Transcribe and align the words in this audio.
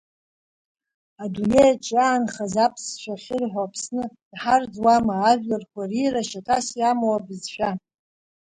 Адунеи 1.23 1.69
аҿы 1.73 1.95
иаанхаз 1.97 2.53
аԥсшәа 2.65 3.13
ахьырҳәо 3.17 3.61
Аԥсны 3.65 4.03
иҳарӡуама 4.33 5.15
ажәларқәа 5.31 5.83
рира 5.89 6.21
шьаҭас 6.29 6.67
иамоу 6.79 7.13
абызшәа? 7.17 7.69